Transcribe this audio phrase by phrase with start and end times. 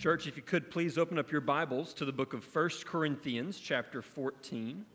[0.00, 3.60] Church, if you could please open up your Bibles to the book of 1 Corinthians,
[3.60, 4.86] chapter 14.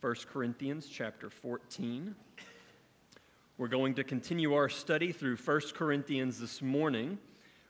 [0.00, 2.16] 1 Corinthians, chapter 14.
[3.56, 7.18] We're going to continue our study through 1 Corinthians this morning.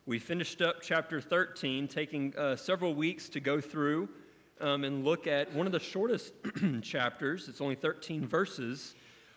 [0.06, 4.08] We finished up chapter 13, taking uh, several weeks to go through
[4.62, 6.32] um, and look at one of the shortest
[6.80, 7.50] chapters.
[7.50, 8.94] It's only 13 verses,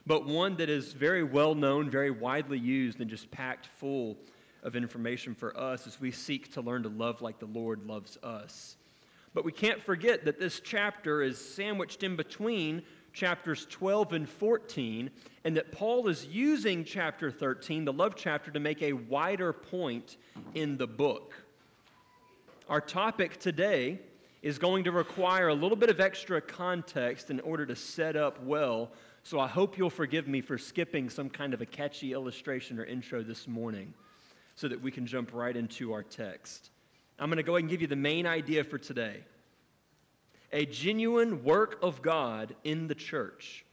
[0.07, 4.15] but one that is very well known, very widely used, and just packed full
[4.63, 8.17] of information for us as we seek to learn to love like the Lord loves
[8.23, 8.77] us.
[9.33, 15.09] But we can't forget that this chapter is sandwiched in between chapters 12 and 14,
[15.43, 20.17] and that Paul is using chapter 13, the love chapter, to make a wider point
[20.55, 21.35] in the book.
[22.69, 23.99] Our topic today
[24.41, 28.43] is going to require a little bit of extra context in order to set up
[28.43, 28.91] well.
[29.23, 32.85] So I hope you'll forgive me for skipping some kind of a catchy illustration or
[32.85, 33.93] intro this morning
[34.55, 36.69] so that we can jump right into our text.
[37.19, 39.23] I'm going to go ahead and give you the main idea for today.
[40.51, 43.65] A genuine work of God in the church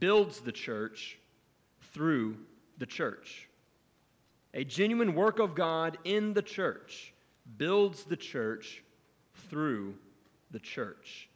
[0.00, 1.18] builds the church
[1.92, 2.36] through
[2.78, 3.48] the church.
[4.54, 7.12] A genuine work of God in the church
[7.56, 8.82] builds the church
[9.48, 9.94] through
[10.50, 11.28] the church.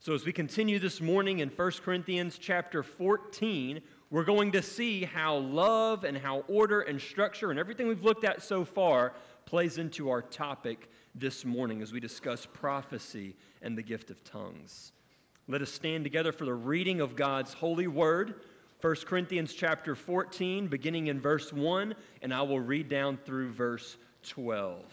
[0.00, 5.04] So as we continue this morning in 1 Corinthians chapter 14, we're going to see
[5.04, 9.12] how love and how order and structure and everything we've looked at so far
[9.46, 14.92] plays into our topic this morning as we discuss prophecy and the gift of tongues.
[15.48, 18.34] Let us stand together for the reading of God's holy word.
[18.80, 23.96] 1 Corinthians chapter 14, beginning in verse 1, and I will read down through verse
[24.22, 24.84] 12.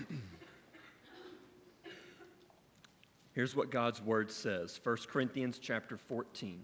[3.34, 6.60] Here's what God's word says 1 Corinthians chapter 14.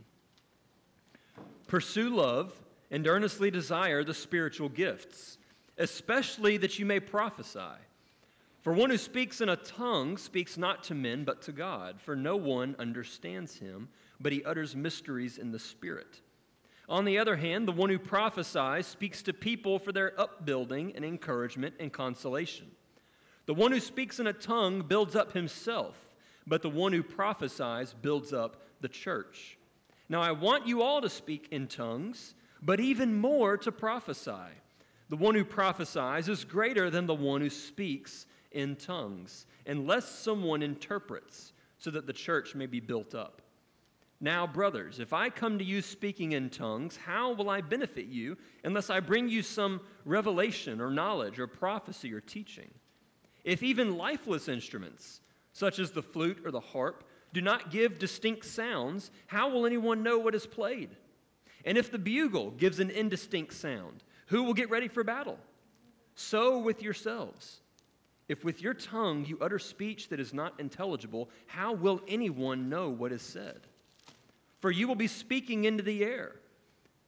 [1.67, 2.53] Pursue love
[2.93, 5.39] and earnestly desire the spiritual gifts,
[5.79, 7.77] especially that you may prophesy.
[8.63, 12.15] For one who speaks in a tongue speaks not to men, but to God, for
[12.15, 13.89] no one understands him,
[14.21, 16.21] but he utters mysteries in the Spirit.
[16.89, 21.05] On the other hand, the one who prophesies speaks to people for their upbuilding and
[21.05, 22.71] encouragement and consolation.
[23.47, 25.97] The one who speaks in a tongue builds up himself
[26.47, 29.59] but the one who prophesies builds up the church.
[30.09, 34.51] Now, I want you all to speak in tongues, but even more to prophesy.
[35.09, 40.63] The one who prophesies is greater than the one who speaks in tongues, unless someone
[40.63, 43.43] interprets, so that the church may be built up.
[44.21, 48.37] Now, brothers, if I come to you speaking in tongues, how will I benefit you
[48.65, 52.69] unless I bring you some revelation or knowledge or prophecy or teaching?
[53.45, 55.23] If even lifeless instruments,
[55.61, 57.05] such as the flute or the harp,
[57.35, 60.97] do not give distinct sounds, how will anyone know what is played?
[61.67, 65.39] And if the bugle gives an indistinct sound, who will get ready for battle?
[66.15, 67.61] So with yourselves.
[68.27, 72.89] If with your tongue you utter speech that is not intelligible, how will anyone know
[72.89, 73.61] what is said?
[74.61, 76.37] For you will be speaking into the air.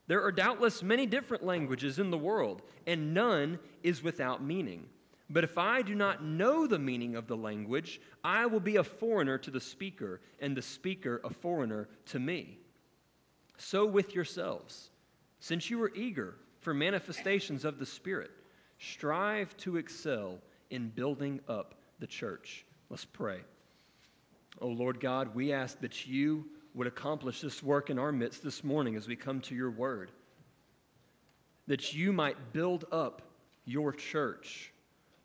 [0.08, 4.88] There are doubtless many different languages in the world, and none is without meaning.
[5.32, 8.84] But if I do not know the meaning of the language, I will be a
[8.84, 12.58] foreigner to the speaker, and the speaker a foreigner to me.
[13.56, 14.90] So with yourselves,
[15.40, 18.30] since you are eager for manifestations of the Spirit,
[18.78, 20.38] strive to excel
[20.68, 22.66] in building up the church.
[22.90, 23.40] Let's pray.
[24.60, 26.44] Oh Lord God, we ask that you
[26.74, 30.10] would accomplish this work in our midst this morning as we come to your word,
[31.68, 33.22] that you might build up
[33.64, 34.71] your church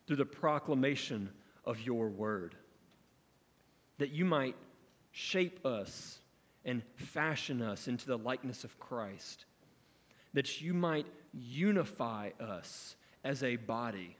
[0.08, 1.28] through the proclamation
[1.66, 2.54] of your word.
[3.98, 4.56] That you might
[5.12, 6.18] shape us
[6.64, 9.44] and fashion us into the likeness of Christ.
[10.32, 14.16] That you might unify us as a body,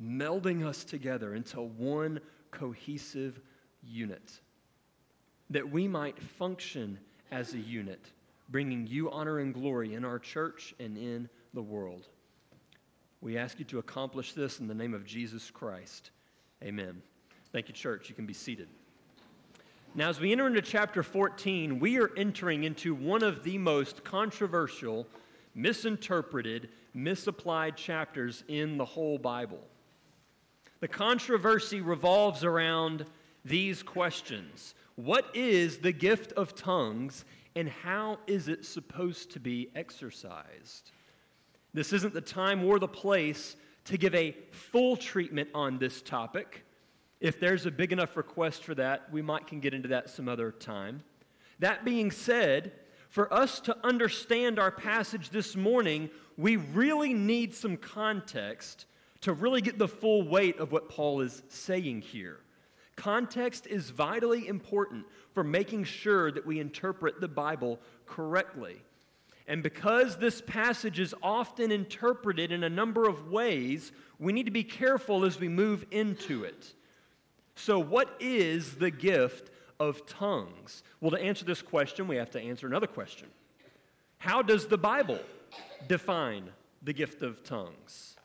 [0.00, 2.20] melding us together into one
[2.50, 3.40] cohesive
[3.82, 4.38] unit.
[5.48, 6.98] That we might function
[7.30, 8.04] as a unit,
[8.50, 12.06] bringing you honor and glory in our church and in the world.
[13.24, 16.10] We ask you to accomplish this in the name of Jesus Christ.
[16.62, 17.00] Amen.
[17.52, 18.10] Thank you, church.
[18.10, 18.68] You can be seated.
[19.94, 24.04] Now, as we enter into chapter 14, we are entering into one of the most
[24.04, 25.06] controversial,
[25.54, 29.66] misinterpreted, misapplied chapters in the whole Bible.
[30.80, 33.06] The controversy revolves around
[33.42, 37.24] these questions What is the gift of tongues,
[37.56, 40.90] and how is it supposed to be exercised?
[41.74, 43.56] This isn't the time or the place
[43.86, 46.64] to give a full treatment on this topic.
[47.20, 50.28] If there's a big enough request for that, we might can get into that some
[50.28, 51.02] other time.
[51.58, 52.72] That being said,
[53.08, 58.86] for us to understand our passage this morning, we really need some context
[59.20, 62.40] to really get the full weight of what Paul is saying here.
[62.96, 68.82] Context is vitally important for making sure that we interpret the Bible correctly.
[69.46, 74.50] And because this passage is often interpreted in a number of ways, we need to
[74.50, 76.72] be careful as we move into it.
[77.54, 80.82] So, what is the gift of tongues?
[81.00, 83.28] Well, to answer this question, we have to answer another question
[84.18, 85.20] How does the Bible
[85.88, 86.50] define
[86.82, 88.16] the gift of tongues?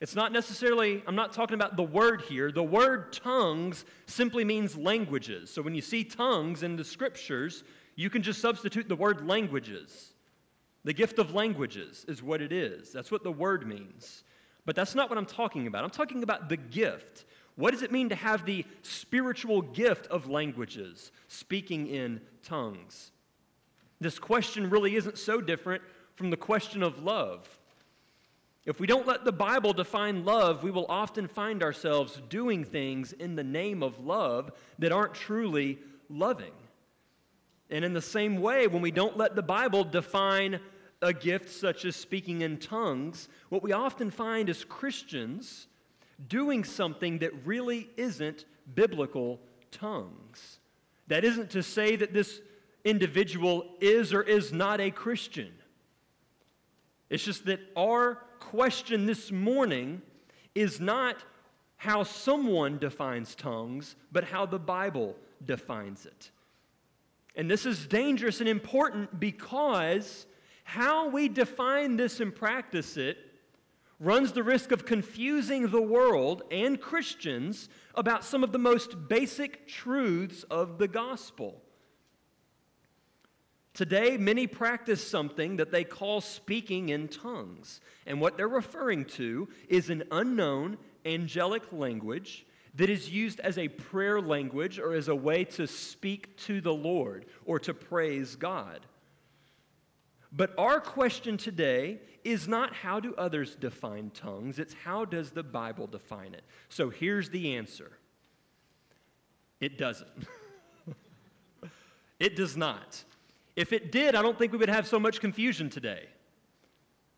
[0.00, 2.50] It's not necessarily, I'm not talking about the word here.
[2.50, 5.48] The word tongues simply means languages.
[5.48, 7.62] So when you see tongues in the scriptures,
[7.94, 10.12] you can just substitute the word languages.
[10.84, 12.92] The gift of languages is what it is.
[12.92, 14.24] That's what the word means.
[14.64, 15.84] But that's not what I'm talking about.
[15.84, 17.24] I'm talking about the gift.
[17.56, 23.12] What does it mean to have the spiritual gift of languages, speaking in tongues?
[24.00, 25.82] This question really isn't so different
[26.14, 27.48] from the question of love.
[28.64, 33.12] If we don't let the Bible define love, we will often find ourselves doing things
[33.12, 35.78] in the name of love that aren't truly
[36.08, 36.52] loving.
[37.72, 40.60] And in the same way, when we don't let the Bible define
[41.00, 45.68] a gift such as speaking in tongues, what we often find is Christians
[46.28, 49.40] doing something that really isn't biblical
[49.70, 50.60] tongues.
[51.08, 52.42] That isn't to say that this
[52.84, 55.52] individual is or is not a Christian.
[57.08, 60.02] It's just that our question this morning
[60.54, 61.24] is not
[61.78, 66.30] how someone defines tongues, but how the Bible defines it.
[67.34, 70.26] And this is dangerous and important because
[70.64, 73.18] how we define this and practice it
[73.98, 79.66] runs the risk of confusing the world and Christians about some of the most basic
[79.68, 81.62] truths of the gospel.
[83.74, 87.80] Today, many practice something that they call speaking in tongues.
[88.04, 90.76] And what they're referring to is an unknown
[91.06, 96.36] angelic language that is used as a prayer language or as a way to speak
[96.38, 98.80] to the Lord or to praise God.
[100.32, 105.42] But our question today is not how do others define tongues, it's how does the
[105.42, 106.44] Bible define it.
[106.68, 107.92] So here's the answer
[109.60, 110.26] it doesn't.
[112.18, 113.04] it does not.
[113.54, 116.06] If it did, I don't think we would have so much confusion today.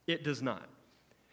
[0.07, 0.69] It does not.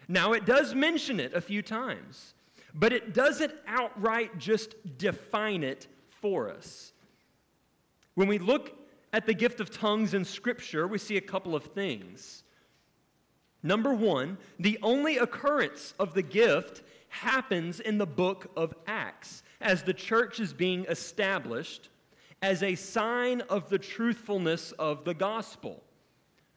[0.07, 2.33] Now, it does mention it a few times,
[2.73, 6.93] but it doesn't outright just define it for us.
[8.15, 8.77] When we look
[9.13, 12.43] at the gift of tongues in Scripture, we see a couple of things.
[13.63, 19.83] Number one, the only occurrence of the gift happens in the book of Acts as
[19.83, 21.89] the church is being established
[22.41, 25.83] as a sign of the truthfulness of the gospel.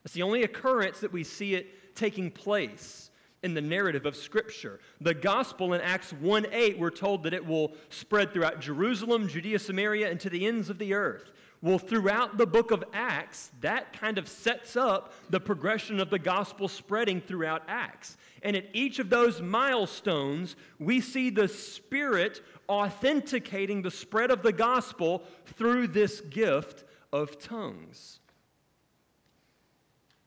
[0.04, 3.10] It's the only occurrence that we see it taking place
[3.44, 4.80] in the narrative of Scripture.
[5.02, 9.58] The gospel in Acts 1 8, we're told that it will spread throughout Jerusalem, Judea,
[9.58, 11.30] Samaria, and to the ends of the earth.
[11.60, 16.18] Well, throughout the book of Acts, that kind of sets up the progression of the
[16.18, 18.16] gospel spreading throughout Acts.
[18.42, 24.52] And at each of those milestones, we see the Spirit authenticating the spread of the
[24.52, 28.20] gospel through this gift of tongues.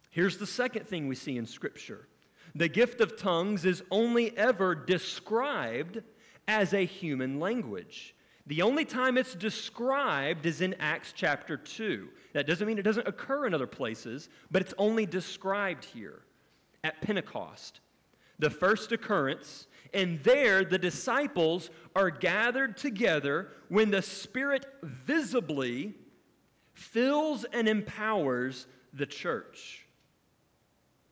[0.10, 2.08] Here's the second thing we see in Scripture
[2.58, 6.02] the gift of tongues is only ever described
[6.48, 8.16] as a human language.
[8.46, 12.08] The only time it's described is in Acts chapter 2.
[12.34, 16.22] That doesn't mean it doesn't occur in other places, but it's only described here
[16.84, 17.82] at Pentecost.
[18.40, 25.96] The first occurrence and there, the disciples are gathered together when the Spirit visibly
[26.74, 29.86] fills and empowers the church.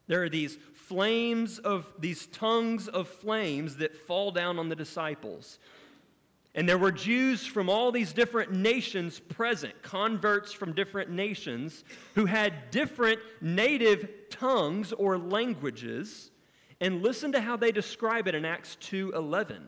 [0.08, 5.60] There are these flames of these tongues of flames that fall down on the disciples.
[6.54, 12.26] And there were Jews from all these different nations present, converts from different nations, who
[12.26, 16.32] had different native tongues or languages
[16.80, 19.68] and listen to how they describe it in Acts 2:11.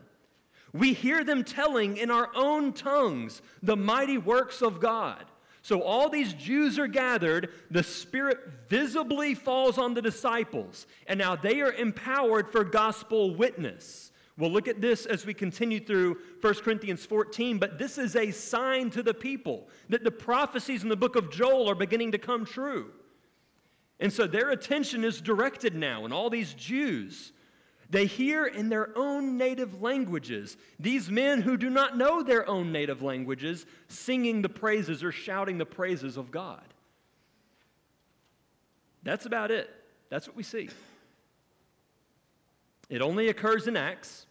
[0.72, 5.24] We hear them telling in our own tongues the mighty works of God.
[5.68, 8.38] So all these Jews are gathered, the Spirit
[8.70, 14.10] visibly falls on the disciples, and now they are empowered for gospel witness.
[14.38, 18.30] We'll look at this as we continue through 1 Corinthians 14, but this is a
[18.30, 22.18] sign to the people that the prophecies in the book of Joel are beginning to
[22.18, 22.90] come true.
[24.00, 27.34] And so their attention is directed now, and all these Jews,
[27.90, 32.70] they hear in their own native languages these men who do not know their own
[32.70, 36.62] native languages singing the praises or shouting the praises of God.
[39.02, 39.70] That's about it.
[40.10, 40.68] That's what we see.
[42.90, 44.26] It only occurs in Acts,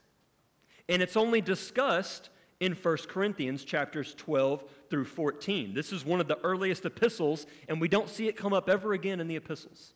[0.89, 5.73] and it's only discussed in 1 Corinthians chapters 12 through 14.
[5.73, 8.93] This is one of the earliest epistles, and we don't see it come up ever
[8.93, 9.93] again in the epistles.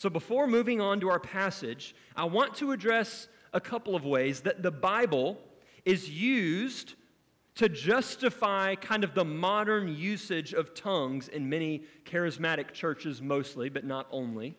[0.00, 4.40] So, before moving on to our passage, I want to address a couple of ways
[4.40, 5.36] that the Bible
[5.84, 6.94] is used
[7.56, 13.84] to justify kind of the modern usage of tongues in many charismatic churches, mostly, but
[13.84, 14.56] not only.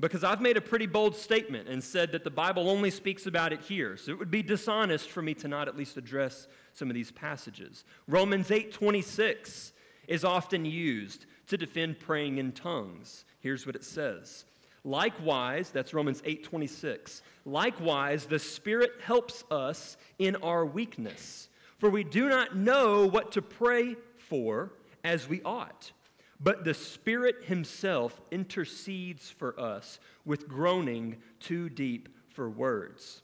[0.00, 3.52] Because I've made a pretty bold statement and said that the Bible only speaks about
[3.52, 3.98] it here.
[3.98, 7.12] So it would be dishonest for me to not at least address some of these
[7.12, 7.84] passages.
[8.08, 9.72] Romans 8:26
[10.08, 13.24] is often used to defend praying in tongues.
[13.40, 14.44] Here's what it says.
[14.84, 17.22] Likewise, that's Romans 8:26.
[17.44, 21.48] Likewise, the Spirit helps us in our weakness,
[21.78, 24.72] for we do not know what to pray for
[25.02, 25.92] as we ought.
[26.38, 33.22] But the Spirit Himself intercedes for us with groaning too deep for words.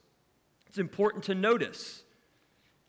[0.66, 2.02] It's important to notice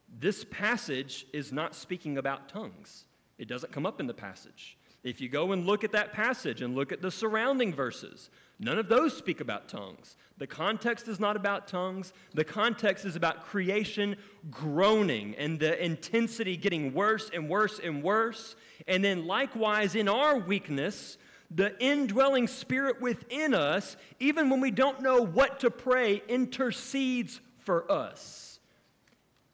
[0.08, 3.06] this passage is not speaking about tongues,
[3.38, 4.78] it doesn't come up in the passage.
[5.03, 8.79] If you go and look at that passage and look at the surrounding verses, none
[8.79, 10.15] of those speak about tongues.
[10.38, 12.13] The context is not about tongues.
[12.33, 14.15] The context is about creation
[14.50, 18.55] groaning and the intensity getting worse and worse and worse.
[18.88, 21.17] And then, likewise, in our weakness,
[21.51, 27.91] the indwelling spirit within us, even when we don't know what to pray, intercedes for
[27.91, 28.52] us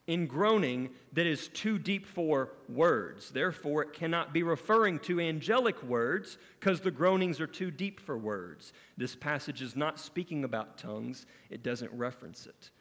[0.10, 3.30] in groaning that is too deep for words.
[3.30, 8.18] Therefore, it cannot be referring to angelic words because the groanings are too deep for
[8.18, 8.74] words.
[8.98, 12.72] This passage is not speaking about tongues, it doesn't reference it.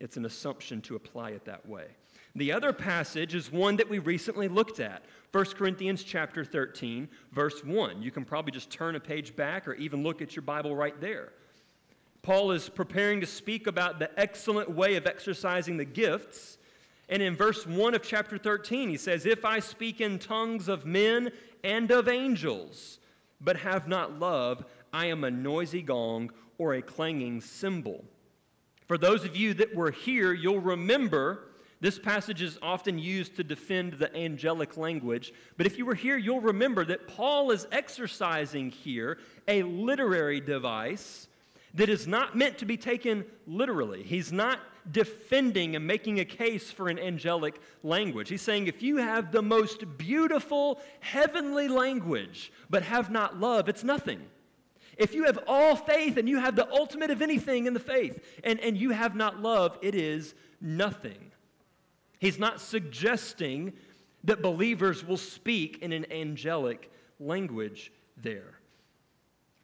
[0.00, 1.88] It's an assumption to apply it that way.
[2.34, 5.04] The other passage is one that we recently looked at.
[5.32, 8.00] 1 Corinthians chapter 13, verse 1.
[8.00, 10.98] You can probably just turn a page back or even look at your Bible right
[10.98, 11.34] there.
[12.22, 16.56] Paul is preparing to speak about the excellent way of exercising the gifts
[17.10, 20.86] and in verse 1 of chapter 13, he says, If I speak in tongues of
[20.86, 21.32] men
[21.64, 23.00] and of angels,
[23.40, 28.04] but have not love, I am a noisy gong or a clanging cymbal.
[28.86, 31.48] For those of you that were here, you'll remember
[31.80, 35.32] this passage is often used to defend the angelic language.
[35.56, 41.26] But if you were here, you'll remember that Paul is exercising here a literary device
[41.74, 44.02] that is not meant to be taken literally.
[44.02, 44.58] He's not
[44.90, 48.28] defending and making a case for an angelic language.
[48.28, 53.84] He's saying if you have the most beautiful heavenly language but have not love, it's
[53.84, 54.20] nothing.
[54.96, 58.22] If you have all faith and you have the ultimate of anything in the faith
[58.44, 61.30] and, and you have not love, it is nothing.
[62.18, 63.72] He's not suggesting
[64.24, 68.59] that believers will speak in an angelic language there.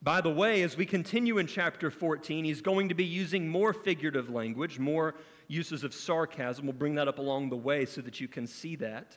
[0.03, 3.73] By the way, as we continue in chapter 14, he's going to be using more
[3.73, 5.15] figurative language, more
[5.49, 6.67] uses of sarcasm.
[6.67, 9.17] We'll bring that up along the way so that you can see that.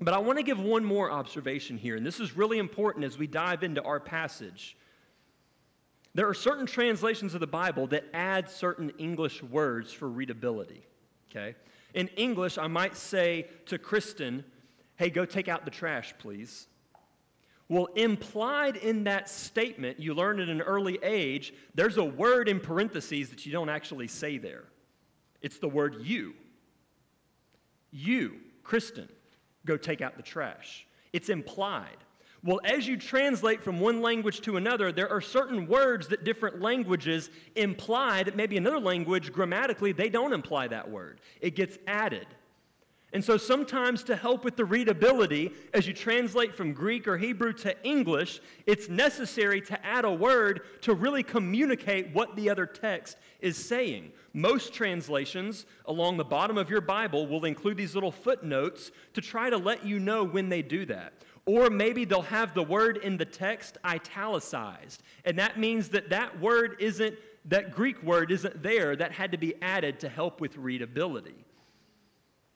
[0.00, 3.16] But I want to give one more observation here, and this is really important as
[3.16, 4.76] we dive into our passage.
[6.14, 10.84] There are certain translations of the Bible that add certain English words for readability.
[11.30, 11.54] Okay?
[11.94, 14.44] In English, I might say to Kristen,
[14.96, 16.66] hey, go take out the trash, please.
[17.72, 22.60] Well, implied in that statement, you learn at an early age, there's a word in
[22.60, 24.64] parentheses that you don't actually say there.
[25.40, 26.34] It's the word you.
[27.90, 29.08] You, Kristen,
[29.64, 30.86] go take out the trash.
[31.14, 31.96] It's implied.
[32.44, 36.60] Well, as you translate from one language to another, there are certain words that different
[36.60, 41.22] languages imply that maybe another language, grammatically, they don't imply that word.
[41.40, 42.26] It gets added.
[43.12, 47.52] And so sometimes to help with the readability, as you translate from Greek or Hebrew
[47.54, 53.18] to English, it's necessary to add a word to really communicate what the other text
[53.40, 54.12] is saying.
[54.32, 59.50] Most translations along the bottom of your Bible will include these little footnotes to try
[59.50, 61.12] to let you know when they do that.
[61.44, 65.02] Or maybe they'll have the word in the text italicized.
[65.26, 67.16] And that means that that word isn't,
[67.46, 71.44] that Greek word isn't there, that had to be added to help with readability.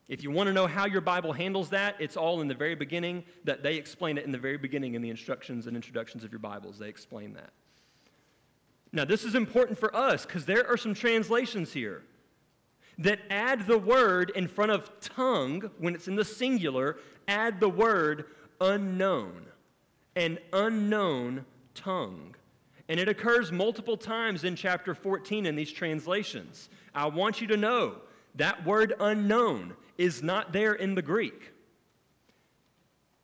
[0.08, 2.76] If you want to know how your Bible handles that, it's all in the very
[2.76, 3.24] beginning.
[3.44, 6.38] That they explain it in the very beginning in the instructions and introductions of your
[6.38, 6.78] Bibles.
[6.78, 7.50] They explain that.
[8.92, 12.04] Now, this is important for us because there are some translations here
[12.98, 16.98] that add the word in front of tongue when it's in the singular,
[17.28, 18.26] add the word
[18.60, 19.46] unknown.
[20.14, 21.44] An unknown
[21.74, 22.34] tongue.
[22.88, 26.70] And it occurs multiple times in chapter 14 in these translations.
[26.94, 27.96] I want you to know
[28.36, 31.52] that word unknown is not there in the Greek.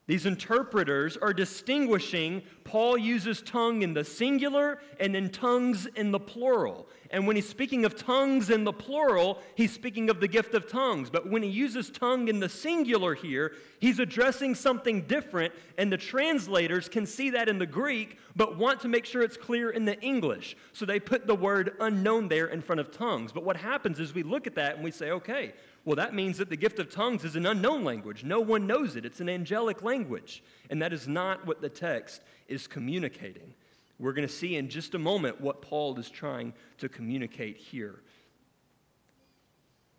[0.09, 2.43] These interpreters are distinguishing.
[2.65, 6.89] Paul uses tongue in the singular and then tongues in the plural.
[7.11, 10.67] And when he's speaking of tongues in the plural, he's speaking of the gift of
[10.67, 11.09] tongues.
[11.09, 15.55] But when he uses tongue in the singular here, he's addressing something different.
[15.79, 19.37] And the translators can see that in the Greek, but want to make sure it's
[19.37, 20.57] clear in the English.
[20.73, 23.31] So they put the word unknown there in front of tongues.
[23.31, 25.53] But what happens is we look at that and we say, okay,
[25.85, 28.23] well, that means that the gift of tongues is an unknown language.
[28.23, 29.05] No one knows it.
[29.05, 30.43] It's an angelic language.
[30.71, 33.55] And that is not what the text is communicating.
[33.99, 38.01] We're going to see in just a moment what Paul is trying to communicate here.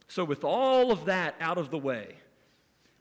[0.07, 2.15] So, with all of that out of the way,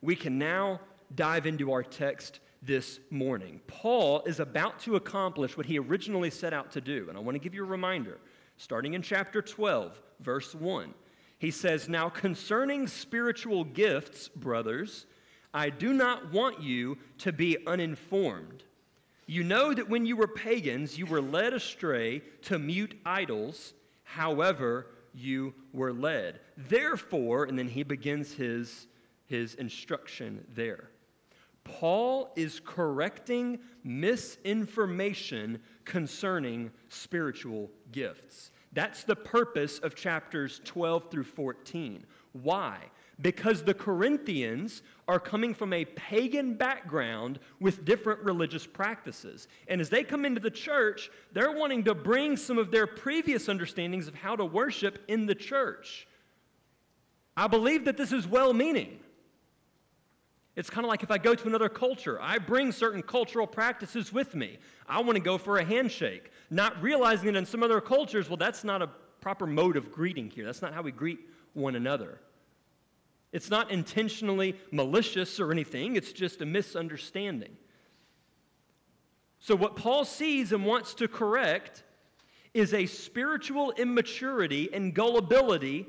[0.01, 0.81] we can now
[1.15, 3.61] dive into our text this morning.
[3.67, 7.07] Paul is about to accomplish what he originally set out to do.
[7.09, 8.19] And I want to give you a reminder,
[8.57, 10.95] starting in chapter 12, verse 1.
[11.43, 15.07] He says, Now concerning spiritual gifts, brothers,
[15.53, 18.63] I do not want you to be uninformed.
[19.27, 24.87] You know that when you were pagans, you were led astray to mute idols, however,
[25.13, 26.39] you were led.
[26.57, 28.87] Therefore, and then he begins his,
[29.27, 30.91] his instruction there.
[31.65, 38.52] Paul is correcting misinformation concerning spiritual gifts.
[38.73, 42.05] That's the purpose of chapters 12 through 14.
[42.33, 42.79] Why?
[43.21, 49.47] Because the Corinthians are coming from a pagan background with different religious practices.
[49.69, 53.49] And as they come into the church, they're wanting to bring some of their previous
[53.49, 56.09] understandings of how to worship in the church.
[57.37, 58.99] I believe that this is well meaning.
[60.55, 64.13] It's kind of like if I go to another culture, I bring certain cultural practices
[64.13, 64.59] with me.
[64.87, 68.37] I want to go for a handshake, not realizing that in some other cultures, well,
[68.37, 68.91] that's not a
[69.21, 70.45] proper mode of greeting here.
[70.45, 71.21] That's not how we greet
[71.55, 72.21] one another.
[73.33, 77.57] It's not intentionally malicious or anything, it's just a misunderstanding.
[79.39, 81.83] So, what Paul sees and wants to correct
[82.53, 85.87] is a spiritual immaturity and gullibility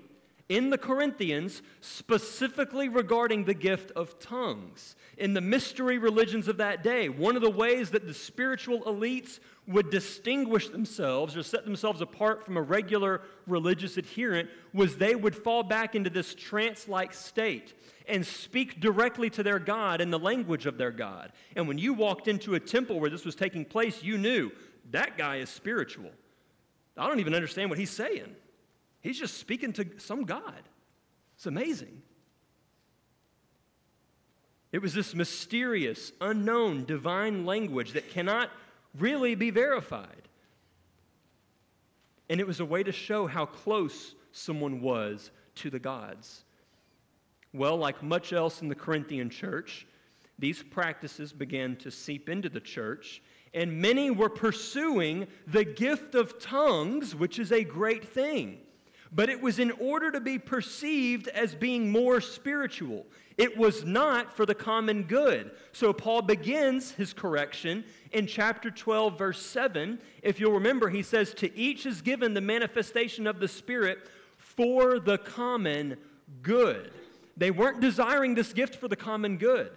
[0.50, 4.96] in the Corinthians specifically regarding the gift of tongues.
[5.18, 9.40] In the mystery religions of that day, one of the ways that the spiritual elites
[9.68, 15.36] would distinguish themselves or set themselves apart from a regular religious adherent was they would
[15.36, 17.74] fall back into this trance like state
[18.08, 21.32] and speak directly to their God in the language of their God.
[21.56, 24.52] And when you walked into a temple where this was taking place, you knew
[24.92, 26.12] that guy is spiritual.
[26.98, 28.36] I don't even understand what he's saying.
[29.04, 30.64] He's just speaking to some God.
[31.36, 32.02] It's amazing.
[34.72, 38.50] It was this mysterious, unknown, divine language that cannot
[38.98, 40.30] really be verified.
[42.30, 46.46] And it was a way to show how close someone was to the gods.
[47.54, 49.86] Well, like much else in the Corinthian church,
[50.40, 53.22] these practices began to seep into the church,
[53.54, 58.60] and many were pursuing the gift of tongues, which is a great thing
[59.14, 63.06] but it was in order to be perceived as being more spiritual.
[63.38, 65.52] It was not for the common good.
[65.72, 70.00] So Paul begins his correction in chapter 12, verse 7.
[70.22, 74.00] If you'll remember, he says, To each is given the manifestation of the Spirit
[74.38, 75.98] for the common
[76.42, 76.92] good.
[77.36, 79.72] They weren't desiring this gift for the common good.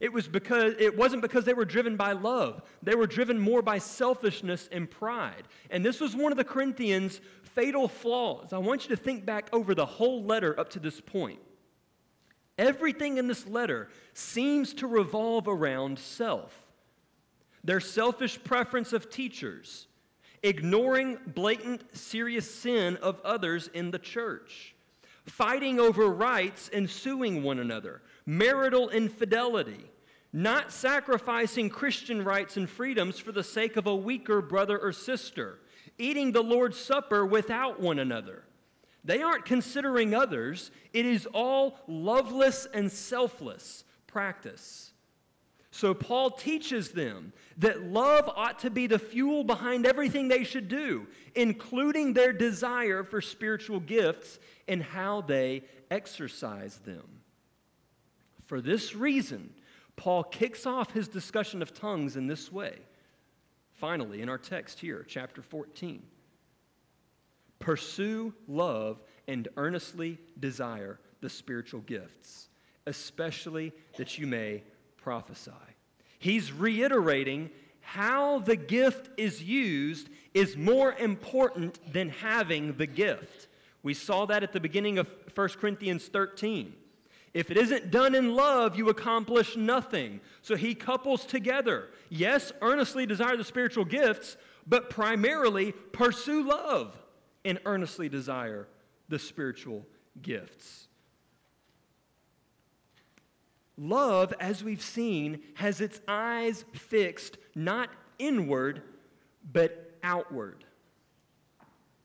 [0.00, 2.62] It, was because, it wasn't because they were driven by love.
[2.82, 5.44] They were driven more by selfishness and pride.
[5.70, 7.20] And this was one of the Corinthians'
[7.54, 8.52] fatal flaws.
[8.52, 11.38] I want you to think back over the whole letter up to this point.
[12.58, 16.66] Everything in this letter seems to revolve around self.
[17.64, 19.86] Their selfish preference of teachers,
[20.42, 24.74] ignoring blatant, serious sin of others in the church,
[25.24, 29.84] fighting over rights and suing one another, marital infidelity,
[30.32, 35.58] not sacrificing Christian rights and freedoms for the sake of a weaker brother or sister,
[35.98, 38.44] eating the Lord's Supper without one another.
[39.04, 44.92] They aren't considering others, it is all loveless and selfless practice.
[45.74, 50.68] So, Paul teaches them that love ought to be the fuel behind everything they should
[50.68, 57.22] do, including their desire for spiritual gifts and how they exercise them.
[58.46, 59.54] For this reason,
[59.96, 62.78] Paul kicks off his discussion of tongues in this way
[63.82, 66.04] finally, in our text here, chapter 14.
[67.58, 72.48] Pursue love and earnestly desire the spiritual gifts,
[72.86, 74.62] especially that you may
[74.98, 75.50] prophesy.
[76.20, 83.48] He's reiterating how the gift is used is more important than having the gift.
[83.82, 86.72] We saw that at the beginning of 1 Corinthians 13.
[87.34, 90.20] If it isn't done in love, you accomplish nothing.
[90.42, 91.88] So he couples together.
[92.10, 96.96] Yes, earnestly desire the spiritual gifts, but primarily pursue love
[97.44, 98.68] and earnestly desire
[99.08, 99.86] the spiritual
[100.20, 100.88] gifts.
[103.78, 108.82] Love, as we've seen, has its eyes fixed not inward,
[109.50, 110.64] but outward.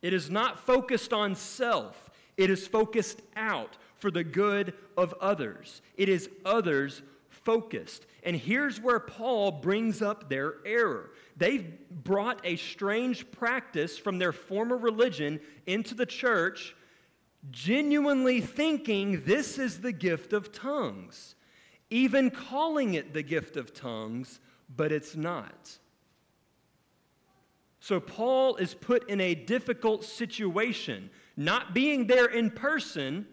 [0.02, 2.07] It is not focused on self,
[2.38, 5.82] it is focused out for the good of others.
[5.96, 8.06] It is others focused.
[8.24, 11.12] And here's where Paul brings up their error.
[11.36, 16.76] They've brought a strange practice from their former religion into the church,
[17.50, 21.36] genuinely thinking this is the gift of tongues,
[21.90, 24.40] even calling it the gift of tongues,
[24.76, 25.78] but it's not.
[27.80, 33.28] So Paul is put in a difficult situation, not being there in person,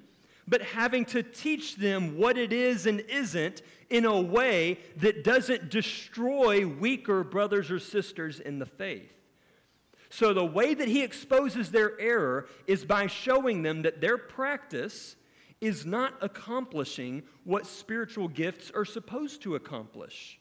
[0.46, 5.70] but having to teach them what it is and isn't in a way that doesn't
[5.70, 9.10] destroy weaker brothers or sisters in the faith.
[10.10, 15.16] So, the way that he exposes their error is by showing them that their practice
[15.60, 20.38] is not accomplishing what spiritual gifts are supposed to accomplish.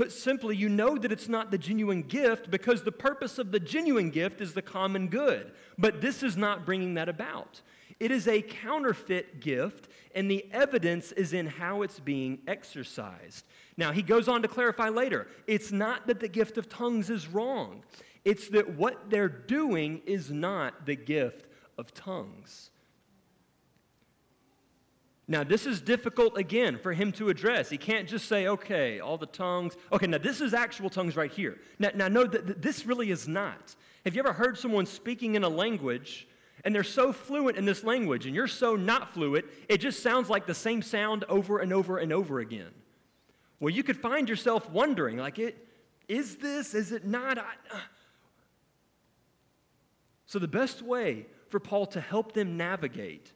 [0.00, 3.60] Put simply, you know that it's not the genuine gift because the purpose of the
[3.60, 5.52] genuine gift is the common good.
[5.76, 7.60] But this is not bringing that about.
[7.98, 13.44] It is a counterfeit gift, and the evidence is in how it's being exercised.
[13.76, 17.28] Now, he goes on to clarify later it's not that the gift of tongues is
[17.28, 17.82] wrong,
[18.24, 22.70] it's that what they're doing is not the gift of tongues.
[25.30, 27.70] Now, this is difficult again for him to address.
[27.70, 29.76] He can't just say, okay, all the tongues.
[29.92, 31.60] Okay, now this is actual tongues right here.
[31.78, 33.76] Now, now know that this really is not.
[34.04, 36.26] Have you ever heard someone speaking in a language
[36.64, 40.28] and they're so fluent in this language and you're so not fluent, it just sounds
[40.28, 42.72] like the same sound over and over and over again?
[43.60, 45.64] Well, you could find yourself wondering, like, it,
[46.08, 47.38] is this, is it not?
[47.38, 47.78] I, uh.
[50.26, 53.32] So, the best way for Paul to help them navigate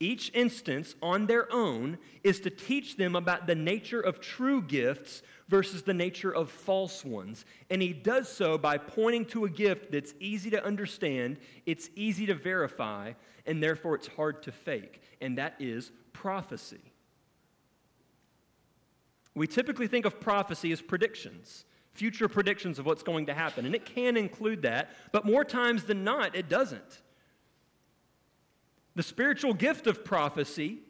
[0.00, 5.22] each instance on their own is to teach them about the nature of true gifts
[5.48, 7.44] versus the nature of false ones.
[7.68, 12.26] And he does so by pointing to a gift that's easy to understand, it's easy
[12.26, 16.92] to verify, and therefore it's hard to fake, and that is prophecy.
[19.34, 23.74] We typically think of prophecy as predictions, future predictions of what's going to happen, and
[23.74, 27.02] it can include that, but more times than not, it doesn't.
[28.98, 30.80] The spiritual gift of prophecy,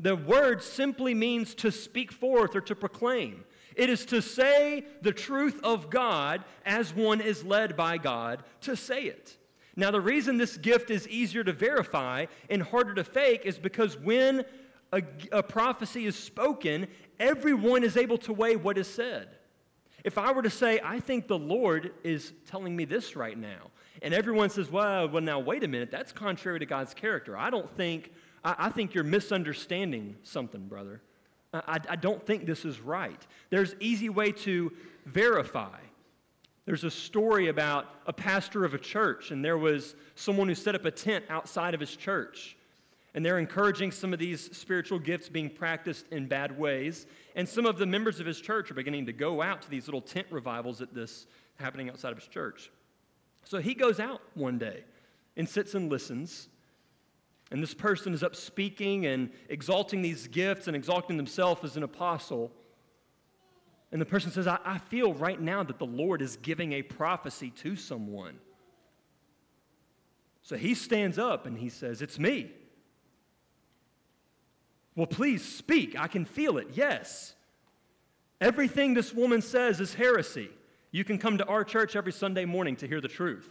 [0.00, 3.44] the word simply means to speak forth or to proclaim.
[3.76, 8.74] It is to say the truth of God as one is led by God to
[8.74, 9.36] say it.
[9.76, 13.96] Now, the reason this gift is easier to verify and harder to fake is because
[13.96, 14.44] when
[14.92, 16.88] a, a, prophecy is spoken,
[17.20, 19.28] everyone is able to weigh what is said.
[20.02, 23.70] If I were to say, I think the Lord is telling me this right now,
[24.02, 27.36] and everyone says, well, well, now wait a minute, that's contrary to God's character.
[27.36, 28.12] I don't think,
[28.44, 31.02] I, I think you're misunderstanding something, brother.
[31.52, 33.20] I, I don't think this is right.
[33.50, 34.72] There's easy way to
[35.06, 35.78] verify.
[36.66, 40.74] There's a story about a pastor of a church, and there was someone who set
[40.74, 42.56] up a tent outside of his church.
[43.14, 47.06] And they're encouraging some of these spiritual gifts being practiced in bad ways.
[47.34, 49.86] And some of the members of his church are beginning to go out to these
[49.86, 52.70] little tent revivals at this happening outside of his church.
[53.48, 54.84] So he goes out one day
[55.34, 56.50] and sits and listens.
[57.50, 61.82] And this person is up speaking and exalting these gifts and exalting himself as an
[61.82, 62.52] apostle.
[63.90, 66.82] And the person says, I, I, feel right now that the Lord is giving a
[66.82, 68.38] prophecy to someone.
[70.42, 72.52] So he stands up and he says, It's me.
[74.94, 75.98] Well, please speak.
[75.98, 76.68] I can feel it.
[76.74, 77.32] Yes.
[78.42, 80.50] Everything this woman says is heresy.
[80.90, 83.48] You can come to our church every Sunday morning to hear the truth.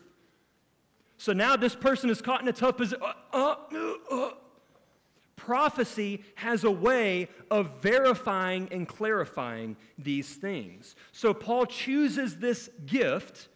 [1.18, 3.04] So now this person is caught in a tough position.
[3.04, 4.32] Uh, uh, uh.
[5.36, 10.96] Prophecy has a way of verifying and clarifying these things.
[11.12, 13.48] So Paul chooses this gift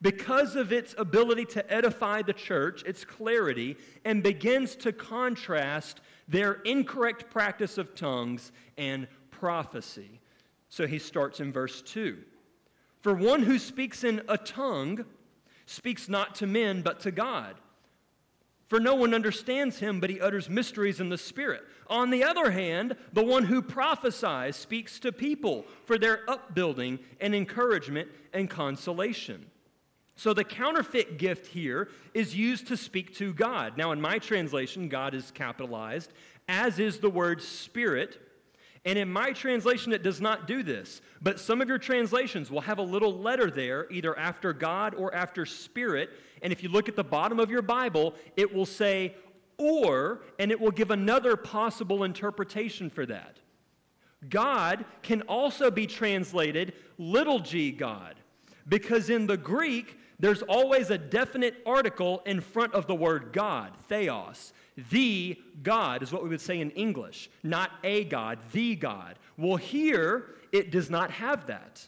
[0.00, 6.54] because of its ability to edify the church, its clarity, and begins to contrast their
[6.64, 10.20] incorrect practice of tongues and prophecy.
[10.68, 12.18] So he starts in verse 2.
[13.04, 15.04] For one who speaks in a tongue
[15.66, 17.56] speaks not to men, but to God.
[18.68, 21.64] For no one understands him, but he utters mysteries in the Spirit.
[21.88, 27.34] On the other hand, the one who prophesies speaks to people for their upbuilding and
[27.34, 29.50] encouragement and consolation.
[30.16, 33.76] So the counterfeit gift here is used to speak to God.
[33.76, 36.10] Now, in my translation, God is capitalized,
[36.48, 38.18] as is the word spirit.
[38.84, 41.00] And in my translation, it does not do this.
[41.22, 45.14] But some of your translations will have a little letter there, either after God or
[45.14, 46.10] after spirit.
[46.42, 49.14] And if you look at the bottom of your Bible, it will say
[49.56, 53.38] or, and it will give another possible interpretation for that.
[54.28, 58.16] God can also be translated little g God,
[58.68, 63.72] because in the Greek, there's always a definite article in front of the word God,
[63.88, 64.52] theos.
[64.90, 69.18] The God is what we would say in English, not a God, the God.
[69.36, 71.86] Well, here, it does not have that.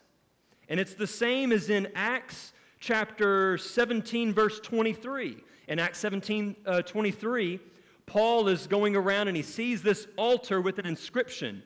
[0.69, 5.39] And it's the same as in Acts chapter 17, verse 23.
[5.69, 7.61] In Acts 17, uh, 23,
[8.07, 11.62] Paul is going around and he sees this altar with an inscription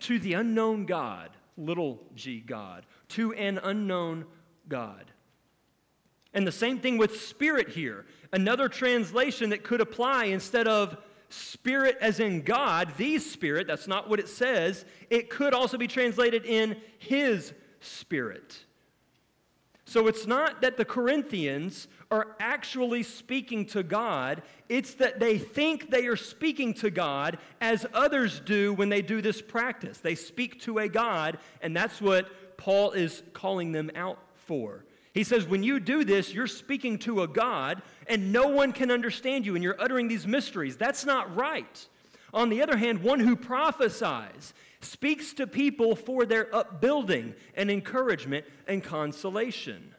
[0.00, 4.24] to the unknown God, little g God, to an unknown
[4.68, 5.11] God.
[6.34, 8.06] And the same thing with spirit here.
[8.32, 10.96] Another translation that could apply instead of
[11.28, 15.86] spirit as in God, the spirit, that's not what it says, it could also be
[15.86, 18.64] translated in his spirit.
[19.84, 25.90] So it's not that the Corinthians are actually speaking to God, it's that they think
[25.90, 29.98] they are speaking to God as others do when they do this practice.
[29.98, 34.84] They speak to a God, and that's what Paul is calling them out for.
[35.12, 38.90] He says, when you do this, you're speaking to a God, and no one can
[38.90, 40.76] understand you, and you're uttering these mysteries.
[40.76, 41.86] That's not right.
[42.32, 48.46] On the other hand, one who prophesies speaks to people for their upbuilding and encouragement
[48.66, 49.94] and consolation.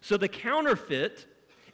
[0.00, 1.26] So the counterfeit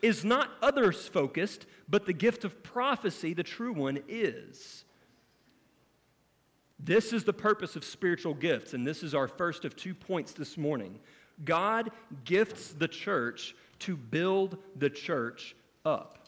[0.02, 4.84] is not others focused, but the gift of prophecy, the true one, is.
[6.82, 10.32] This is the purpose of spiritual gifts, and this is our first of two points
[10.32, 10.98] this morning.
[11.44, 11.90] God
[12.24, 16.18] gifts the church to build the church up.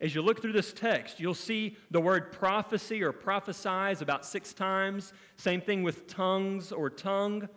[0.00, 4.52] As you look through this text, you'll see the word prophecy or prophesize about six
[4.52, 5.12] times.
[5.36, 7.48] Same thing with tongues or tongue.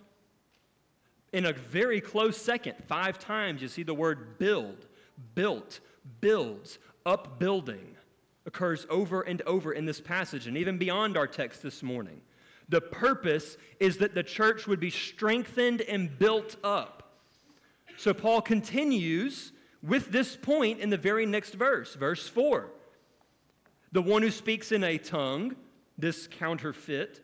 [1.34, 4.88] In a very close second, five times, you see the word build,
[5.36, 5.82] built,
[6.22, 7.96] builds, upbuilding
[8.46, 12.22] occurs over and over in this passage and even beyond our text this morning.
[12.70, 17.18] The purpose is that the church would be strengthened and built up.
[17.98, 19.52] So Paul continues
[19.82, 22.70] with this point in the very next verse, verse 4.
[23.92, 25.56] The one who speaks in a tongue,
[25.98, 27.22] this counterfeit,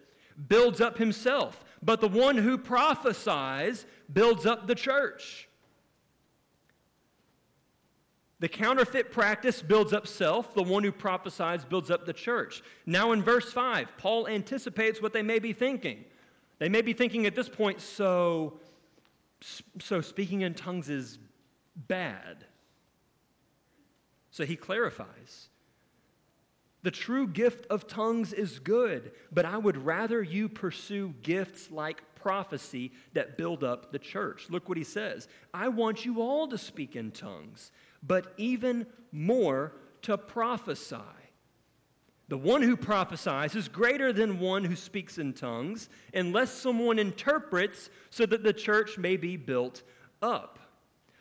[0.47, 5.47] builds up himself, but the one who prophesies builds up the church.
[8.39, 10.53] The counterfeit practice builds up self.
[10.53, 12.61] The one who prophesies builds up the church.
[12.85, 16.03] Now, in verse 5, Paul anticipates what they may be thinking.
[16.59, 18.59] They may be thinking at this point, so,
[19.79, 21.19] so speaking in tongues is
[21.75, 22.45] bad.
[24.31, 25.49] So he clarifies.
[26.83, 32.03] The true gift of tongues is good, but I would rather you pursue gifts like
[32.13, 34.47] prophecy that build up the church.
[34.49, 37.71] Look what he says I want you all to speak in tongues,
[38.03, 40.97] but even more to prophesy.
[42.27, 47.89] The one who prophesies is greater than one who speaks in tongues, unless someone interprets
[48.09, 49.83] so that the church may be built
[50.21, 50.59] up.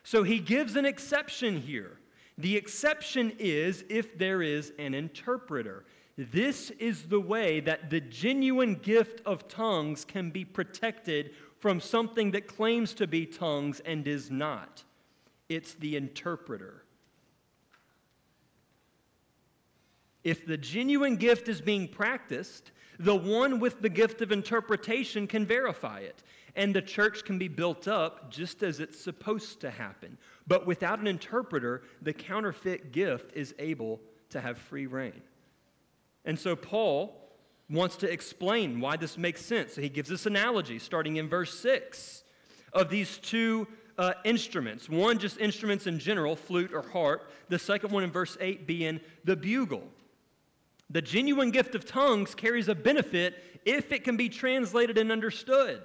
[0.03, 1.99] So he gives an exception here.
[2.39, 5.85] The exception is if there is an interpreter.
[6.17, 12.31] This is the way that the genuine gift of tongues can be protected from something
[12.33, 14.85] that claims to be tongues and is not.
[15.55, 16.83] It's the interpreter.
[20.25, 25.47] If the genuine gift is being practiced, the one with the gift of interpretation can
[25.47, 26.25] verify it
[26.57, 30.19] and the church can be built up just as it's supposed to happen.
[30.49, 35.23] But without an interpreter, the counterfeit gift is able to have free reign.
[36.25, 37.33] And so Paul
[37.71, 39.75] wants to explain why this makes sense.
[39.75, 42.25] So he gives this analogy starting in verse 6
[42.73, 44.89] of these two uh, instruments.
[44.89, 47.31] One, just instruments in general, flute or harp.
[47.49, 49.89] The second one in verse 8 being the bugle.
[50.91, 55.83] The genuine gift of tongues carries a benefit if it can be translated and understood.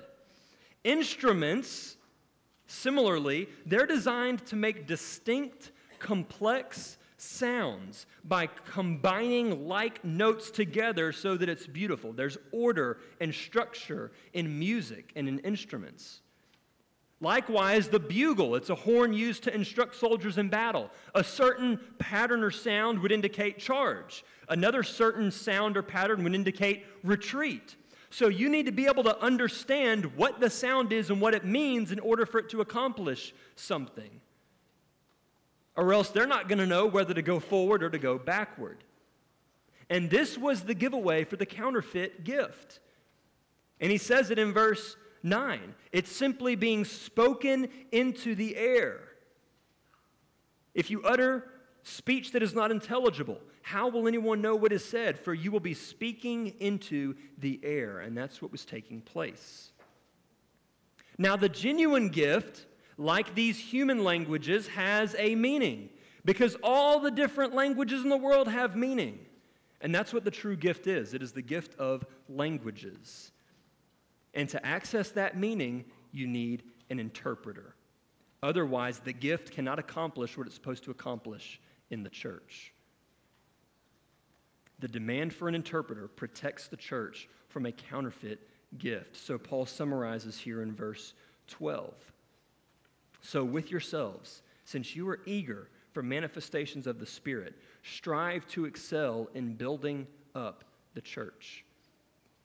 [0.84, 1.98] Instruments,
[2.68, 11.50] similarly, they're designed to make distinct, complex sounds by combining like notes together so that
[11.50, 12.14] it's beautiful.
[12.14, 16.22] There's order and structure in music and in instruments.
[17.22, 20.90] Likewise, the bugle, it's a horn used to instruct soldiers in battle.
[21.14, 26.86] A certain pattern or sound would indicate charge, another certain sound or pattern would indicate
[27.04, 27.76] retreat.
[28.10, 31.46] So you need to be able to understand what the sound is and what it
[31.46, 34.22] means in order for it to accomplish something.
[35.76, 38.84] Or else they're not going to know whether to go forward or to go backward.
[39.90, 42.80] And this was the giveaway for the counterfeit gift.
[43.80, 49.00] And he says it in verse 9 it's simply being spoken into the air.
[50.74, 51.50] If you utter
[51.84, 55.20] speech that is not intelligible, how will anyone know what is said?
[55.20, 58.00] For you will be speaking into the air.
[58.00, 59.72] And that's what was taking place.
[61.18, 62.66] Now, the genuine gift,
[62.98, 65.90] like these human languages, has a meaning
[66.24, 69.20] because all the different languages in the world have meaning.
[69.82, 73.32] And that's what the true gift is it is the gift of languages.
[74.34, 77.76] And to access that meaning, you need an interpreter.
[78.42, 82.74] Otherwise, the gift cannot accomplish what it's supposed to accomplish in the church.
[84.80, 88.40] The demand for an interpreter protects the church from a counterfeit
[88.78, 89.18] gift.
[89.18, 91.14] So Paul summarizes here in verse
[91.48, 91.94] 12.
[93.22, 99.28] So, with yourselves, since you are eager for manifestations of the Spirit, strive to excel
[99.34, 100.64] in building up
[100.94, 101.66] the church.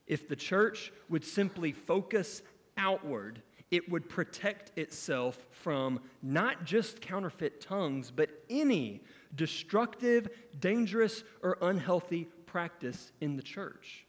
[0.07, 2.43] If the church would simply focus
[2.77, 9.03] outward, it would protect itself from not just counterfeit tongues, but any
[9.35, 10.29] destructive,
[10.61, 14.07] dangerous, or unhealthy practice in the church.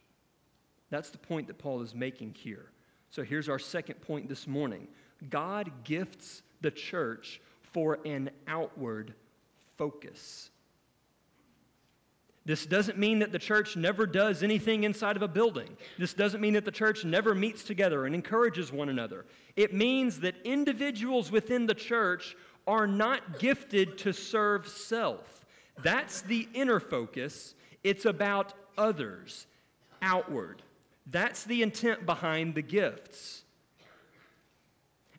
[0.90, 2.70] That's the point that Paul is making here.
[3.10, 4.88] So here's our second point this morning
[5.30, 9.14] God gifts the church for an outward
[9.76, 10.50] focus.
[12.46, 15.76] This doesn't mean that the church never does anything inside of a building.
[15.98, 19.26] This doesn't mean that the church never meets together and encourages one another.
[19.56, 25.44] It means that individuals within the church are not gifted to serve self.
[25.82, 27.56] That's the inner focus.
[27.82, 29.48] It's about others,
[30.00, 30.62] outward.
[31.08, 33.42] That's the intent behind the gifts.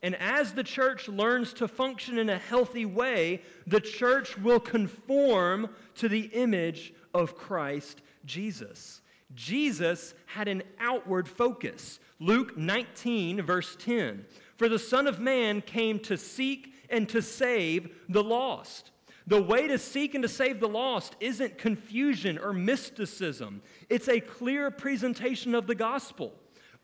[0.01, 5.69] And as the church learns to function in a healthy way, the church will conform
[5.95, 9.01] to the image of Christ Jesus.
[9.33, 11.99] Jesus had an outward focus.
[12.19, 14.25] Luke 19, verse 10.
[14.55, 18.91] For the Son of Man came to seek and to save the lost.
[19.27, 24.21] The way to seek and to save the lost isn't confusion or mysticism, it's a
[24.21, 26.33] clear presentation of the gospel.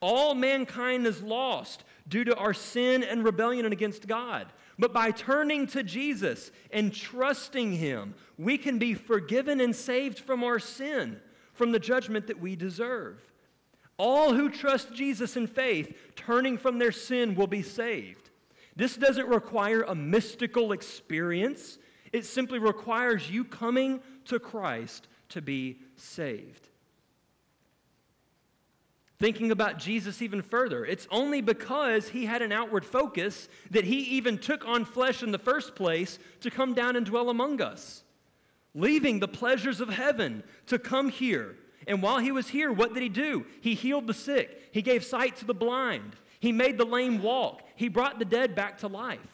[0.01, 4.47] All mankind is lost due to our sin and rebellion against God.
[4.79, 10.43] But by turning to Jesus and trusting Him, we can be forgiven and saved from
[10.43, 11.19] our sin,
[11.53, 13.21] from the judgment that we deserve.
[13.97, 18.31] All who trust Jesus in faith, turning from their sin, will be saved.
[18.75, 21.77] This doesn't require a mystical experience,
[22.11, 26.69] it simply requires you coming to Christ to be saved
[29.23, 30.83] thinking about Jesus even further.
[30.83, 35.31] It's only because he had an outward focus that he even took on flesh in
[35.31, 38.03] the first place to come down and dwell among us,
[38.75, 41.55] leaving the pleasures of heaven to come here.
[41.87, 43.45] And while he was here, what did he do?
[43.61, 47.61] He healed the sick, he gave sight to the blind, he made the lame walk,
[47.77, 49.32] he brought the dead back to life.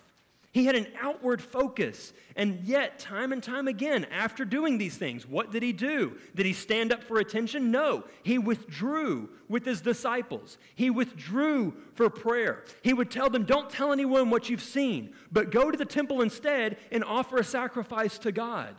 [0.60, 2.12] He had an outward focus.
[2.36, 6.18] And yet, time and time again, after doing these things, what did he do?
[6.36, 7.72] Did he stand up for attention?
[7.72, 8.04] No.
[8.24, 10.58] He withdrew with his disciples.
[10.76, 12.66] He withdrew for prayer.
[12.82, 16.22] He would tell them, Don't tell anyone what you've seen, but go to the temple
[16.22, 18.76] instead and offer a sacrifice to God.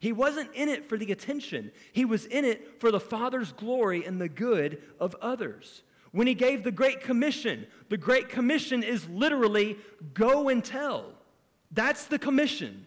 [0.00, 4.04] He wasn't in it for the attention, he was in it for the Father's glory
[4.04, 7.66] and the good of others when he gave the Great Commission.
[7.88, 9.76] The Great Commission is literally
[10.14, 11.06] go and tell.
[11.72, 12.86] That's the commission.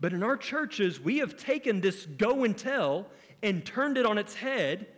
[0.00, 3.06] But in our churches, we have taken this go and tell
[3.40, 4.88] and turned it on its head,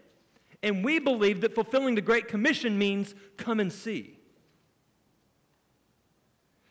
[0.63, 4.19] and we believe that fulfilling the Great Commission means come and see.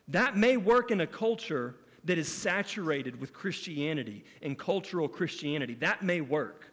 [0.07, 5.75] That may work in a culture that is saturated with Christianity and cultural Christianity.
[5.75, 6.70] That may work.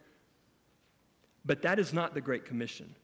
[1.45, 2.95] But that is not the Great Commission.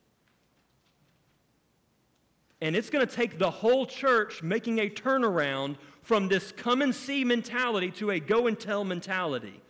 [2.61, 6.95] And it's going to take the whole church making a turnaround from this come and
[6.95, 9.61] see mentality to a go and tell mentality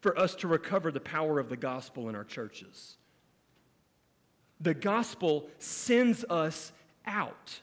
[0.00, 2.96] for us to recover the power of the gospel in our churches.
[4.60, 6.72] The gospel sends us
[7.06, 7.60] out,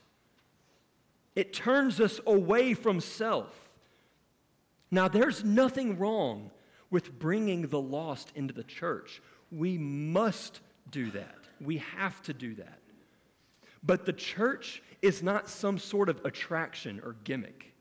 [1.35, 3.57] it turns us away from self.
[4.93, 6.51] Now, there's nothing wrong
[6.89, 9.21] with bringing the lost into the church.
[9.51, 11.35] We must do that.
[11.59, 12.79] We have to do that.
[13.83, 17.73] But the church is not some sort of attraction or gimmick.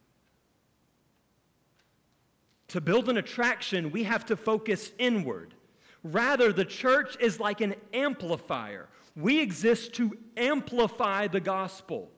[2.68, 5.54] To build an attraction, we have to focus inward.
[6.02, 8.88] Rather, the church is like an amplifier.
[9.16, 12.10] We exist to amplify the gospel,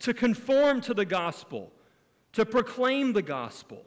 [0.00, 1.72] to conform to the gospel,
[2.32, 3.84] to proclaim the gospel.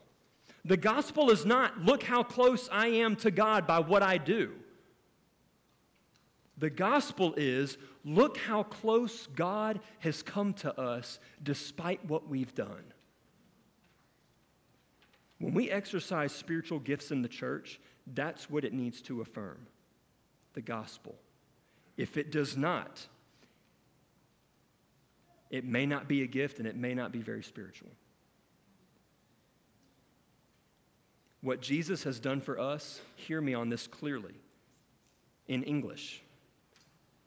[0.63, 4.51] The gospel is not, look how close I am to God by what I do.
[6.57, 12.83] The gospel is, look how close God has come to us despite what we've done.
[15.39, 17.79] When we exercise spiritual gifts in the church,
[18.13, 19.65] that's what it needs to affirm
[20.53, 21.15] the gospel.
[21.97, 23.07] If it does not,
[25.49, 27.89] it may not be a gift and it may not be very spiritual.
[31.41, 34.35] What Jesus has done for us, hear me on this clearly
[35.47, 36.21] in English,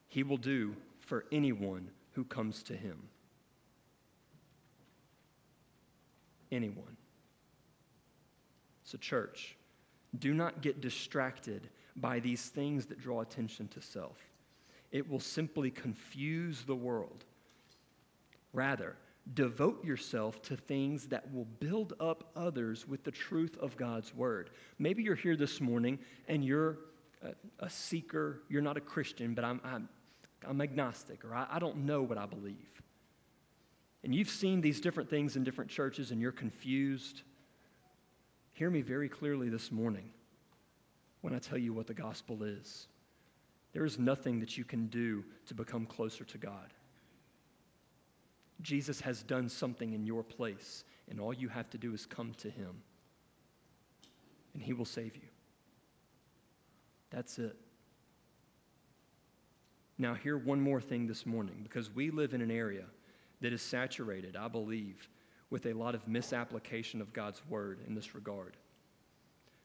[0.07, 2.97] he will do for anyone who comes to him.
[6.51, 6.95] Anyone.
[8.83, 9.57] So, church,
[10.17, 14.17] do not get distracted by these things that draw attention to self.
[14.91, 17.25] It will simply confuse the world.
[18.53, 18.95] Rather,
[19.33, 24.51] devote yourself to things that will build up others with the truth of God's word.
[24.77, 26.77] Maybe you're here this morning and you're
[27.23, 29.89] a, a seeker, you're not a Christian, but I'm, I'm,
[30.47, 32.83] I'm agnostic or I, I don't know what I believe.
[34.03, 37.23] And you've seen these different things in different churches and you're confused.
[38.53, 40.11] Hear me very clearly this morning
[41.21, 42.87] when I tell you what the gospel is.
[43.73, 46.71] There is nothing that you can do to become closer to God.
[48.61, 52.33] Jesus has done something in your place, and all you have to do is come
[52.39, 52.81] to him,
[54.53, 55.27] and he will save you.
[57.11, 57.55] That's it.
[59.97, 62.85] Now, hear one more thing this morning, because we live in an area
[63.41, 65.09] that is saturated, I believe,
[65.49, 68.57] with a lot of misapplication of God's word in this regard.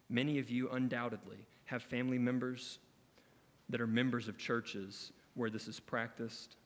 [0.09, 2.79] Many of you undoubtedly have family members
[3.69, 6.57] that are members of churches where this is practiced.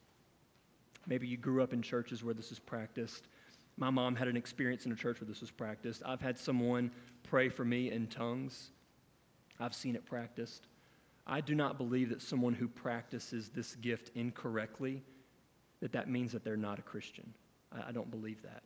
[1.07, 3.29] Maybe you grew up in churches where this is practiced.
[3.77, 6.03] My mom had an experience in a church where this was practiced.
[6.07, 6.91] I've had someone
[7.23, 8.71] pray for me in tongues.
[9.59, 10.67] I've seen it practiced.
[11.27, 15.03] I do not believe that someone who practices this gift incorrectly,
[15.81, 17.33] that that means that they're not a Christian.
[17.73, 18.63] I, I don't believe that.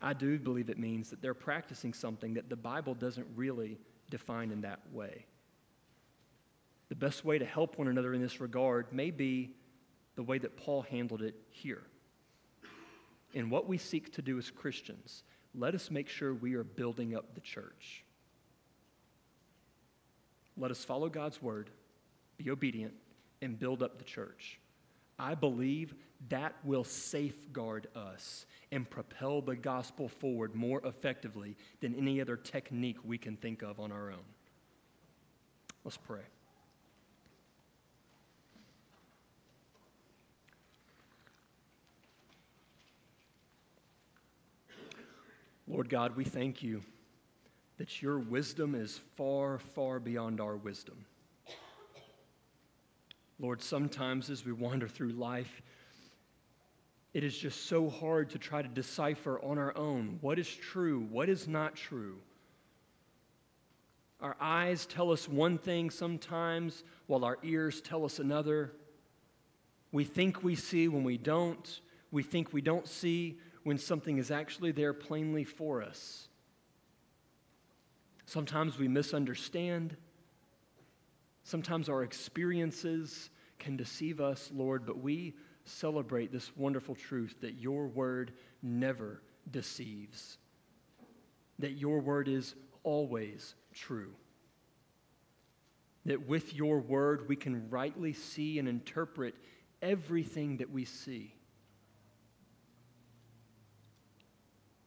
[0.00, 3.78] I do believe it means that they're practicing something that the Bible doesn't really
[4.10, 5.26] define in that way.
[6.88, 9.54] The best way to help one another in this regard may be
[10.14, 11.82] the way that Paul handled it here.
[13.34, 15.22] In what we seek to do as Christians,
[15.54, 18.04] let us make sure we are building up the church.
[20.56, 21.70] Let us follow God's word,
[22.36, 22.94] be obedient,
[23.40, 24.58] and build up the church.
[25.18, 25.94] I believe
[26.28, 32.98] that will safeguard us and propel the gospel forward more effectively than any other technique
[33.04, 34.24] we can think of on our own.
[35.84, 36.22] Let's pray.
[45.72, 46.82] Lord God, we thank you
[47.78, 51.06] that your wisdom is far, far beyond our wisdom.
[53.40, 55.62] Lord, sometimes as we wander through life,
[57.14, 61.06] it is just so hard to try to decipher on our own what is true,
[61.10, 62.18] what is not true.
[64.20, 68.72] Our eyes tell us one thing sometimes, while our ears tell us another.
[69.90, 71.80] We think we see when we don't.
[72.10, 76.28] We think we don't see when something is actually there plainly for us.
[78.26, 79.96] Sometimes we misunderstand.
[81.44, 85.34] Sometimes our experiences can deceive us, Lord, but we
[85.64, 88.32] celebrate this wonderful truth that your word
[88.62, 90.38] never deceives,
[91.58, 94.14] that your word is always true.
[96.04, 99.34] That with your word we can rightly see and interpret
[99.80, 101.34] everything that we see.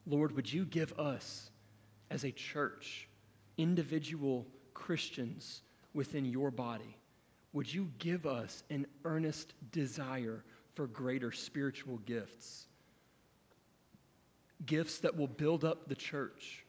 [0.06, 1.49] Lord, would you give us
[2.12, 3.08] as a church,
[3.58, 5.62] individual Christians
[5.93, 6.97] within your body,
[7.53, 10.43] would you give us an earnest desire
[10.74, 12.68] for greater spiritual gifts?
[14.66, 16.66] Gifts that will build up the church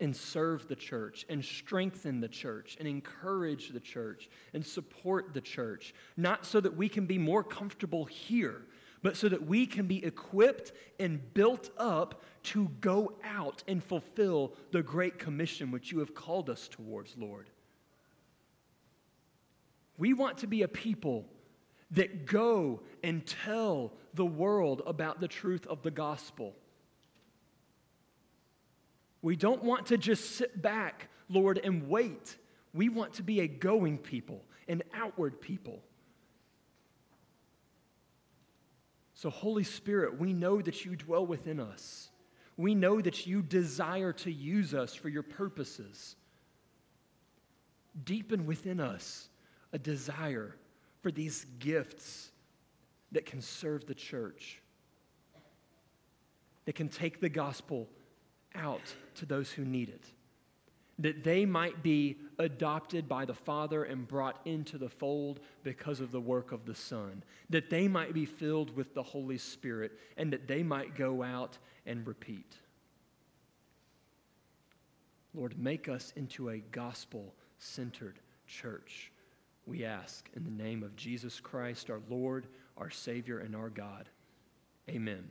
[0.00, 5.40] and serve the church and strengthen the church and encourage the church and support the
[5.40, 8.62] church, not so that we can be more comfortable here
[9.02, 14.54] but so that we can be equipped and built up to go out and fulfill
[14.70, 17.50] the great commission which you have called us towards, Lord.
[19.98, 21.26] We want to be a people
[21.92, 26.54] that go and tell the world about the truth of the gospel.
[29.20, 32.36] We don't want to just sit back, Lord, and wait.
[32.72, 35.82] We want to be a going people, an outward people.
[39.22, 42.10] So, Holy Spirit, we know that you dwell within us.
[42.56, 46.16] We know that you desire to use us for your purposes.
[48.02, 49.28] Deepen within us
[49.72, 50.56] a desire
[51.02, 52.32] for these gifts
[53.12, 54.60] that can serve the church,
[56.64, 57.88] that can take the gospel
[58.56, 60.04] out to those who need it,
[60.98, 66.12] that they might be adopted by the Father and brought into the fold because of
[66.12, 70.32] the work of the Son, that they might be filled with the Holy Spirit, and
[70.32, 72.56] that they might go out and repeat.
[75.34, 79.10] Lord, make us into a gospel centered church.
[79.66, 84.08] We ask in the name of Jesus Christ, our Lord, our Savior, and our God.
[84.88, 85.30] Amen.